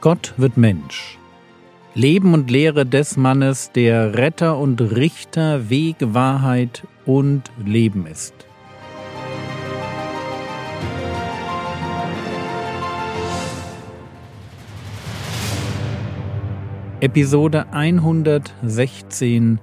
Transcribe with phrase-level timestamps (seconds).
[0.00, 1.18] Gott wird Mensch.
[1.94, 8.32] Leben und Lehre des Mannes, der Retter und Richter, Weg, Wahrheit und Leben ist.
[17.00, 19.60] Episode 116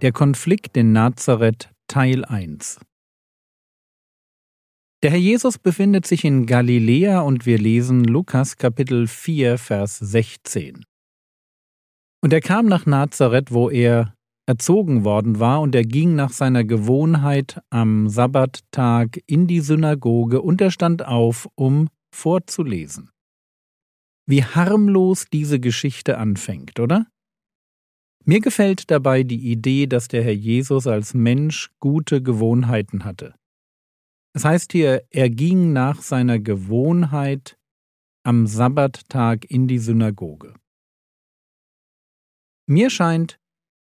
[0.00, 2.78] Der Konflikt in Nazareth Teil 1
[5.02, 10.84] der Herr Jesus befindet sich in Galiläa und wir lesen Lukas Kapitel 4, Vers 16.
[12.22, 14.14] Und er kam nach Nazareth, wo er
[14.46, 20.60] erzogen worden war, und er ging nach seiner Gewohnheit am Sabbattag in die Synagoge und
[20.60, 23.10] er stand auf, um vorzulesen.
[24.26, 27.06] Wie harmlos diese Geschichte anfängt, oder?
[28.24, 33.34] Mir gefällt dabei die Idee, dass der Herr Jesus als Mensch gute Gewohnheiten hatte.
[34.36, 37.58] Es heißt hier, er ging nach seiner Gewohnheit
[38.22, 40.52] am Sabbattag in die Synagoge.
[42.66, 43.40] Mir scheint,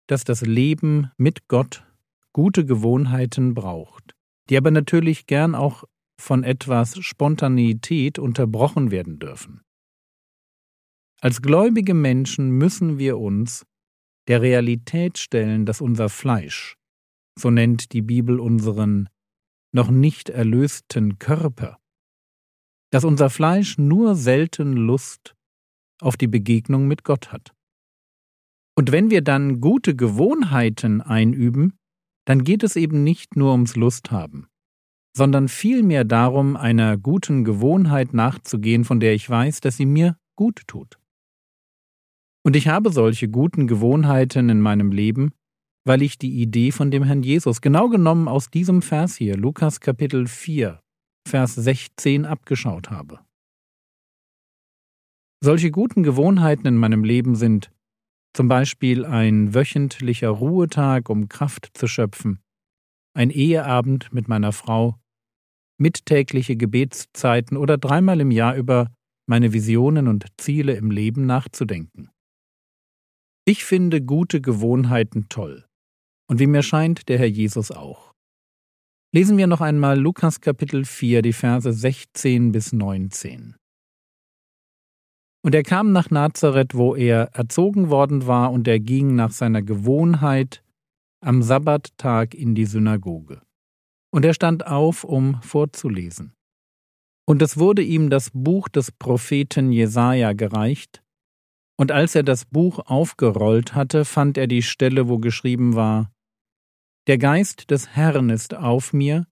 [0.06, 1.84] dass das Leben mit Gott
[2.32, 4.14] gute Gewohnheiten braucht,
[4.48, 5.82] die aber natürlich gern auch
[6.20, 9.62] von etwas Spontaneität unterbrochen werden dürfen.
[11.20, 13.66] Als gläubige Menschen müssen wir uns
[14.28, 16.76] der Realität stellen, dass unser Fleisch,
[17.36, 19.08] so nennt die Bibel unseren
[19.72, 21.78] noch nicht erlösten Körper,
[22.90, 25.34] dass unser Fleisch nur selten Lust
[26.00, 27.52] auf die Begegnung mit Gott hat.
[28.76, 31.78] Und wenn wir dann gute Gewohnheiten einüben,
[32.26, 34.46] dann geht es eben nicht nur ums Lusthaben,
[35.16, 40.62] sondern vielmehr darum, einer guten Gewohnheit nachzugehen, von der ich weiß, dass sie mir gut
[40.66, 41.00] tut.
[42.44, 45.32] Und ich habe solche guten Gewohnheiten in meinem Leben,
[45.84, 49.80] weil ich die Idee von dem Herrn Jesus genau genommen aus diesem Vers hier, Lukas
[49.80, 50.80] Kapitel 4,
[51.26, 53.20] Vers 16, abgeschaut habe.
[55.42, 57.70] Solche guten Gewohnheiten in meinem Leben sind
[58.34, 62.40] zum Beispiel ein wöchentlicher Ruhetag, um Kraft zu schöpfen,
[63.14, 64.96] ein Eheabend mit meiner Frau,
[65.78, 68.92] mittägliche Gebetszeiten oder dreimal im Jahr über
[69.26, 72.10] meine Visionen und Ziele im Leben nachzudenken.
[73.44, 75.67] Ich finde gute Gewohnheiten toll
[76.28, 78.12] und wie mir scheint, der Herr Jesus auch.
[79.12, 83.56] Lesen wir noch einmal Lukas Kapitel 4, die Verse 16 bis 19.
[85.42, 89.62] Und er kam nach Nazareth, wo er erzogen worden war, und er ging nach seiner
[89.62, 90.62] Gewohnheit
[91.24, 93.40] am Sabbattag in die Synagoge.
[94.12, 96.34] Und er stand auf, um vorzulesen.
[97.26, 101.02] Und es wurde ihm das Buch des Propheten Jesaja gereicht,
[101.80, 106.10] und als er das Buch aufgerollt hatte, fand er die Stelle, wo geschrieben war:
[107.08, 109.26] der Geist des Herrn ist auf mir,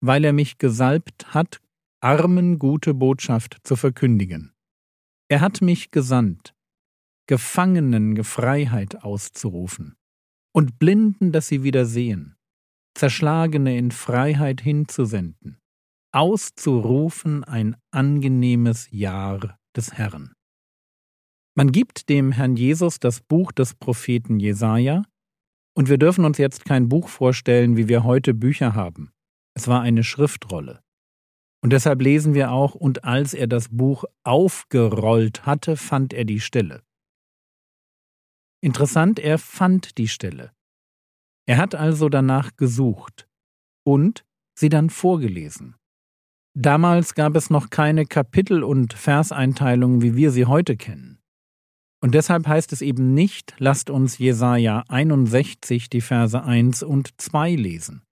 [0.00, 1.60] weil er mich gesalbt hat,
[2.00, 4.52] Armen gute Botschaft zu verkündigen.
[5.28, 6.54] Er hat mich gesandt,
[7.26, 9.96] Gefangenen Freiheit auszurufen
[10.52, 12.36] und Blinden, dass sie wieder sehen,
[12.94, 15.60] Zerschlagene in Freiheit hinzusenden,
[16.12, 20.34] auszurufen ein angenehmes Jahr des Herrn.
[21.56, 25.04] Man gibt dem Herrn Jesus das Buch des Propheten Jesaja,
[25.74, 29.12] und wir dürfen uns jetzt kein Buch vorstellen, wie wir heute Bücher haben.
[29.54, 30.80] Es war eine Schriftrolle.
[31.62, 36.40] Und deshalb lesen wir auch, und als er das Buch aufgerollt hatte, fand er die
[36.40, 36.82] Stelle.
[38.60, 40.52] Interessant, er fand die Stelle.
[41.46, 43.28] Er hat also danach gesucht
[43.84, 44.24] und
[44.58, 45.76] sie dann vorgelesen.
[46.56, 51.13] Damals gab es noch keine Kapitel- und Verseinteilungen, wie wir sie heute kennen.
[52.04, 57.54] Und deshalb heißt es eben nicht, lasst uns Jesaja 61 die Verse 1 und 2
[57.54, 58.02] lesen,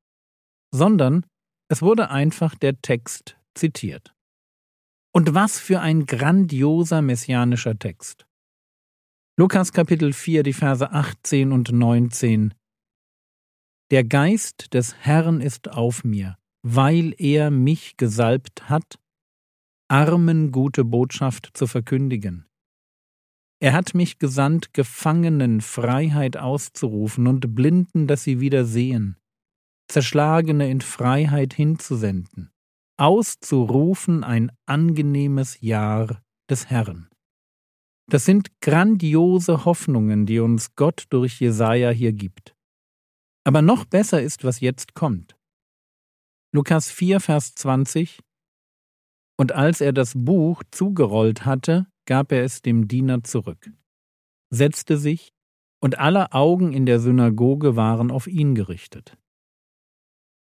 [0.75, 1.27] sondern
[1.69, 4.15] es wurde einfach der Text zitiert.
[5.15, 8.25] Und was für ein grandioser messianischer Text.
[9.39, 12.55] Lukas Kapitel 4, die Verse 18 und 19.
[13.91, 18.99] Der Geist des Herrn ist auf mir, weil er mich gesalbt hat,
[19.89, 22.47] Armen gute Botschaft zu verkündigen.
[23.63, 29.17] Er hat mich gesandt, Gefangenen Freiheit auszurufen und Blinden, dass sie wieder sehen,
[29.87, 32.51] Zerschlagene in Freiheit hinzusenden,
[32.99, 37.09] auszurufen ein angenehmes Jahr des Herrn.
[38.11, 42.57] Das sind grandiose Hoffnungen, die uns Gott durch Jesaja hier gibt.
[43.45, 45.37] Aber noch besser ist, was jetzt kommt.
[46.53, 48.25] Lukas 4, Vers 20
[49.39, 53.71] Und als er das Buch zugerollt hatte, gab er es dem Diener zurück,
[54.51, 55.33] setzte sich,
[55.81, 59.19] und alle Augen in der Synagoge waren auf ihn gerichtet.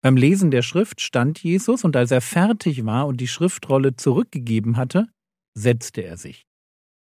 [0.02, 4.76] Beim Lesen der Schrift stand Jesus, und als er fertig war und die Schriftrolle zurückgegeben
[4.76, 5.08] hatte,
[5.54, 6.46] setzte er sich.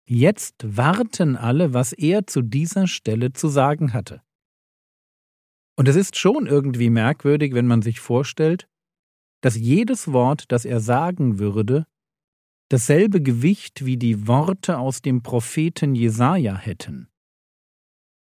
[0.09, 4.23] Jetzt warten alle, was er zu dieser Stelle zu sagen hatte.
[5.77, 8.69] Und es ist schon irgendwie merkwürdig, wenn man sich vorstellt,
[9.43, 11.87] dass jedes Wort, das er sagen würde,
[12.69, 17.09] dasselbe Gewicht wie die Worte aus dem Propheten Jesaja hätten.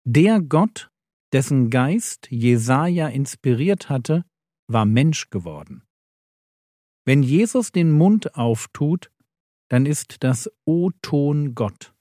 [0.05, 0.91] Der Gott,
[1.31, 4.25] dessen Geist Jesaja inspiriert hatte,
[4.67, 5.83] war Mensch geworden.
[7.05, 9.11] Wenn Jesus den Mund auftut,
[9.69, 11.93] dann ist das O-Ton Gott.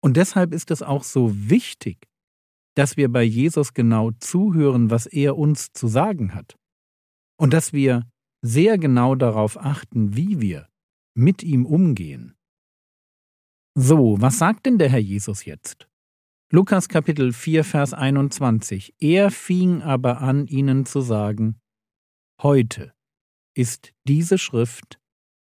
[0.00, 2.08] Und deshalb ist es auch so wichtig,
[2.74, 6.56] dass wir bei Jesus genau zuhören, was er uns zu sagen hat.
[7.36, 8.08] Und dass wir
[8.40, 10.67] sehr genau darauf achten, wie wir
[11.18, 12.36] mit ihm umgehen.
[13.74, 15.88] So, was sagt denn der Herr Jesus jetzt?
[16.50, 18.94] Lukas Kapitel 4, Vers 21.
[19.00, 21.60] Er fing aber an, ihnen zu sagen,
[22.40, 22.94] Heute
[23.56, 25.00] ist diese Schrift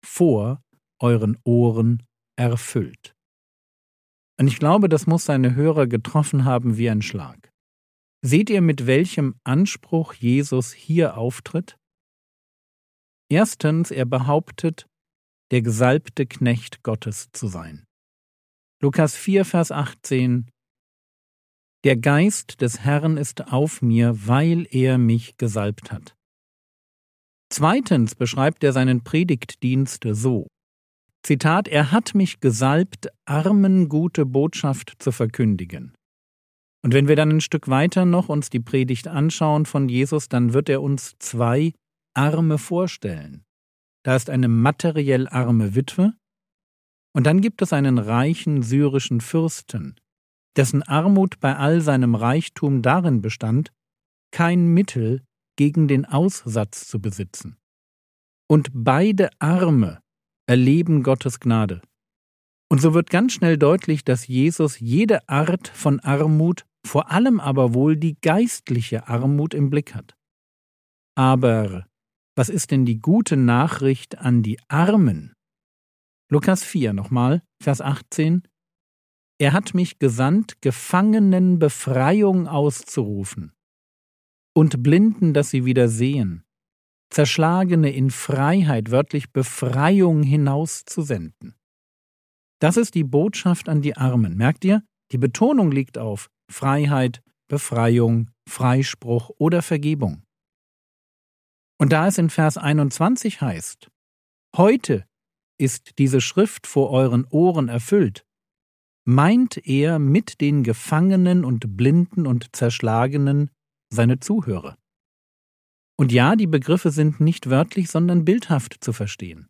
[0.02, 0.64] vor
[0.98, 2.02] euren Ohren
[2.36, 3.14] erfüllt.
[4.40, 7.52] Und ich glaube, das muss seine Hörer getroffen haben wie ein Schlag.
[8.22, 11.78] Seht ihr, mit welchem Anspruch Jesus hier auftritt?
[13.30, 14.87] Erstens, er behauptet,
[15.50, 17.84] der gesalbte Knecht Gottes zu sein.
[18.80, 20.50] Lukas 4, Vers 18
[21.84, 26.14] Der Geist des Herrn ist auf mir, weil er mich gesalbt hat.
[27.50, 30.46] Zweitens beschreibt er seinen Predigtdienst so.
[31.22, 35.94] Zitat, er hat mich gesalbt, Armen gute Botschaft zu verkündigen.
[36.84, 40.52] Und wenn wir dann ein Stück weiter noch uns die Predigt anschauen von Jesus, dann
[40.52, 41.72] wird er uns zwei
[42.14, 43.44] Arme vorstellen.
[44.08, 46.14] Da ist eine materiell arme Witwe
[47.14, 50.00] und dann gibt es einen reichen syrischen Fürsten,
[50.56, 53.70] dessen Armut bei all seinem Reichtum darin bestand,
[54.30, 55.26] kein Mittel
[55.56, 57.58] gegen den Aussatz zu besitzen.
[58.48, 60.00] Und beide Arme
[60.46, 61.82] erleben Gottes Gnade.
[62.70, 67.74] Und so wird ganz schnell deutlich, dass Jesus jede Art von Armut, vor allem aber
[67.74, 70.16] wohl die geistliche Armut im Blick hat.
[71.14, 71.86] Aber
[72.38, 75.34] was ist denn die gute Nachricht an die Armen?
[76.30, 78.46] Lukas 4 nochmal, Vers 18.
[79.40, 83.52] Er hat mich gesandt, Gefangenen Befreiung auszurufen
[84.54, 86.44] und Blinden, dass sie wieder sehen,
[87.10, 91.56] Zerschlagene in Freiheit, wörtlich Befreiung hinauszusenden.
[92.60, 94.36] Das ist die Botschaft an die Armen.
[94.36, 94.84] Merkt ihr?
[95.10, 100.22] Die Betonung liegt auf Freiheit, Befreiung, Freispruch oder Vergebung.
[101.78, 103.88] Und da es in Vers 21 heißt,
[104.56, 105.04] heute
[105.58, 108.24] ist diese Schrift vor euren Ohren erfüllt,
[109.04, 113.50] meint er mit den Gefangenen und Blinden und Zerschlagenen
[113.90, 114.76] seine Zuhörer.
[115.96, 119.48] Und ja, die Begriffe sind nicht wörtlich, sondern bildhaft zu verstehen.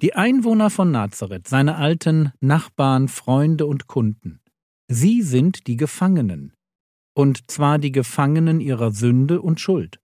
[0.00, 4.40] Die Einwohner von Nazareth, seine alten Nachbarn, Freunde und Kunden,
[4.88, 6.54] sie sind die Gefangenen,
[7.14, 10.00] und zwar die Gefangenen ihrer Sünde und Schuld.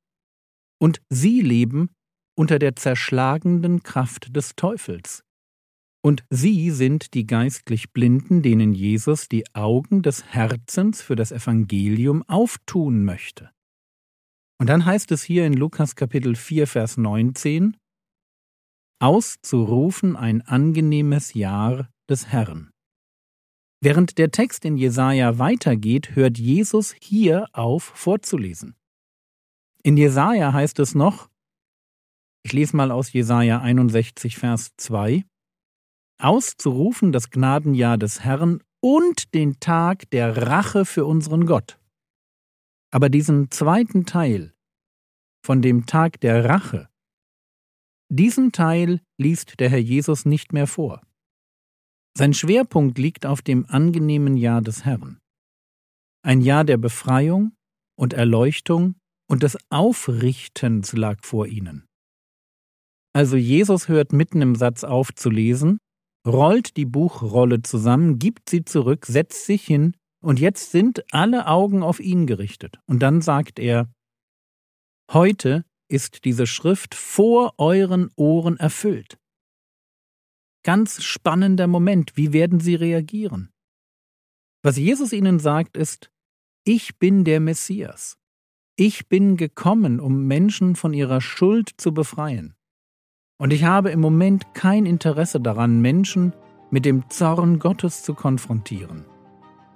[0.85, 1.89] Und sie leben
[2.37, 5.25] unter der zerschlagenden Kraft des Teufels.
[6.05, 12.23] Und sie sind die geistlich Blinden, denen Jesus die Augen des Herzens für das Evangelium
[12.29, 13.51] auftun möchte.
[14.61, 17.79] Und dann heißt es hier in Lukas Kapitel 4, Vers 19,
[19.01, 22.71] auszurufen ein angenehmes Jahr des Herrn.
[23.81, 28.77] Während der Text in Jesaja weitergeht, hört Jesus hier auf vorzulesen.
[29.87, 31.29] In Jesaja heißt es noch,
[32.43, 35.27] ich lese mal aus Jesaja 61, Vers 2,
[36.19, 41.79] auszurufen das Gnadenjahr des Herrn und den Tag der Rache für unseren Gott.
[42.93, 44.55] Aber diesen zweiten Teil
[45.45, 46.89] von dem Tag der Rache,
[48.09, 51.03] diesen Teil liest der Herr Jesus nicht mehr vor.
[52.17, 55.21] Sein Schwerpunkt liegt auf dem angenehmen Jahr des Herrn.
[56.23, 57.55] Ein Jahr der Befreiung
[57.97, 58.95] und Erleuchtung
[59.35, 61.89] und des Aufrichtens lag vor ihnen.
[63.13, 65.79] Also Jesus hört mitten im Satz auf zu lesen,
[66.25, 71.83] rollt die Buchrolle zusammen, gibt sie zurück, setzt sich hin und jetzt sind alle Augen
[71.83, 72.79] auf ihn gerichtet.
[72.87, 73.93] Und dann sagt er,
[75.11, 79.19] Heute ist diese Schrift vor euren Ohren erfüllt.
[80.63, 83.51] Ganz spannender Moment, wie werden sie reagieren?
[84.63, 86.13] Was Jesus ihnen sagt ist,
[86.65, 88.17] ich bin der Messias.
[88.77, 92.57] Ich bin gekommen, um Menschen von ihrer Schuld zu befreien.
[93.39, 96.33] Und ich habe im Moment kein Interesse daran, Menschen
[96.71, 99.05] mit dem Zorn Gottes zu konfrontieren.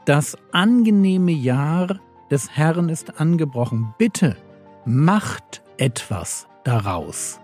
[0.05, 2.01] Das angenehme Jahr
[2.33, 3.95] des Herrn ist angebrochen.
[3.99, 4.37] Bitte
[4.85, 7.39] macht etwas daraus.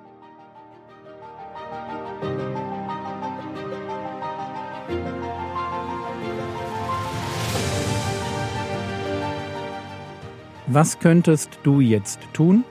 [10.67, 12.65] Was könntest du jetzt tun?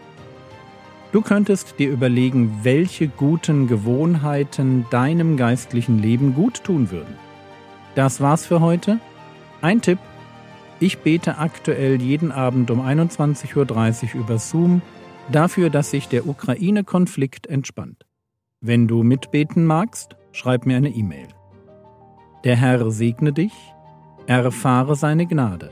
[1.11, 7.15] Du könntest dir überlegen, welche guten Gewohnheiten deinem geistlichen Leben gut tun würden.
[7.93, 8.99] Das war's für heute.
[9.61, 9.99] Ein Tipp.
[10.79, 14.81] Ich bete aktuell jeden Abend um 21.30 Uhr über Zoom
[15.31, 18.07] dafür, dass sich der Ukraine-Konflikt entspannt.
[18.59, 21.27] Wenn du mitbeten magst, schreib mir eine E-Mail.
[22.43, 23.53] Der Herr segne dich,
[24.25, 25.71] erfahre seine Gnade